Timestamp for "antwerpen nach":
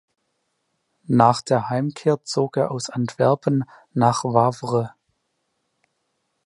2.89-4.23